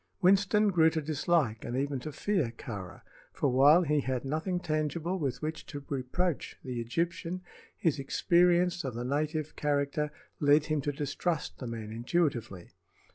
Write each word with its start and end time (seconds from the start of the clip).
Winston 0.19 0.69
grew 0.71 0.89
to 0.89 0.99
dislike 0.99 1.63
and 1.63 1.77
even 1.77 1.99
to 1.99 2.11
fear 2.11 2.51
Kāra; 2.57 3.03
for 3.31 3.49
while 3.49 3.83
he 3.83 3.99
had 3.99 4.25
nothing 4.25 4.59
tangible 4.59 5.19
with 5.19 5.43
which 5.43 5.63
to 5.67 5.85
reproach 5.89 6.57
the 6.63 6.81
Egyptian, 6.81 7.43
his 7.77 7.99
experience 7.99 8.83
of 8.83 8.95
the 8.95 9.05
native 9.05 9.55
character 9.55 10.09
led 10.39 10.65
him 10.65 10.81
to 10.81 10.91
distrust 10.91 11.59
the 11.59 11.67
man 11.67 11.91
intuitively. 11.91 12.71